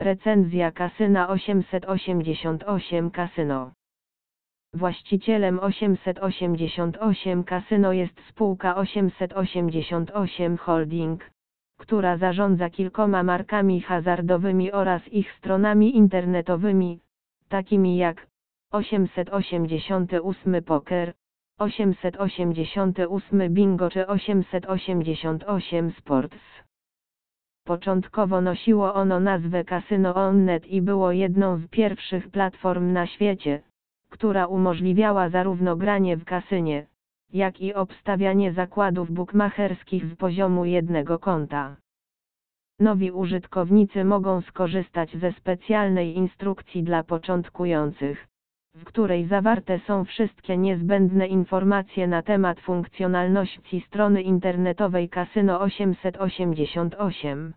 Recenzja 0.00 0.72
kasyna 0.72 1.28
888 1.28 3.10
Kasyno 3.10 3.72
Właścicielem 4.74 5.58
888 5.60 7.44
Kasyno 7.44 7.92
jest 7.92 8.20
spółka 8.28 8.76
888 8.76 10.56
Holding, 10.56 11.30
która 11.78 12.16
zarządza 12.16 12.70
kilkoma 12.70 13.22
markami 13.22 13.80
hazardowymi 13.80 14.72
oraz 14.72 15.08
ich 15.08 15.32
stronami 15.32 15.96
internetowymi, 15.96 17.00
takimi 17.48 17.96
jak 17.96 18.26
888 18.72 20.62
Poker, 20.64 21.14
888 21.58 23.54
Bingo 23.54 23.90
czy 23.90 24.06
888 24.06 25.92
Sports. 25.92 26.67
Początkowo 27.68 28.40
nosiło 28.40 28.94
ono 28.94 29.20
nazwę 29.20 29.64
Casino 29.64 30.14
Onnet 30.14 30.66
i 30.66 30.82
było 30.82 31.12
jedną 31.12 31.58
z 31.58 31.68
pierwszych 31.68 32.30
platform 32.30 32.92
na 32.92 33.06
świecie, 33.06 33.62
która 34.10 34.46
umożliwiała 34.46 35.28
zarówno 35.28 35.76
granie 35.76 36.16
w 36.16 36.24
kasynie, 36.24 36.86
jak 37.32 37.60
i 37.60 37.74
obstawianie 37.74 38.52
zakładów 38.52 39.10
bukmacherskich 39.10 40.06
z 40.06 40.16
poziomu 40.16 40.64
jednego 40.64 41.18
konta. 41.18 41.76
Nowi 42.80 43.10
użytkownicy 43.10 44.04
mogą 44.04 44.40
skorzystać 44.40 45.16
ze 45.16 45.32
specjalnej 45.32 46.16
instrukcji 46.16 46.82
dla 46.82 47.02
początkujących, 47.02 48.28
w 48.74 48.84
której 48.84 49.26
zawarte 49.26 49.78
są 49.78 50.04
wszystkie 50.04 50.56
niezbędne 50.56 51.26
informacje 51.26 52.06
na 52.06 52.22
temat 52.22 52.60
funkcjonalności 52.60 53.80
strony 53.80 54.22
internetowej 54.22 55.08
Casino 55.08 55.60
888. 55.60 57.54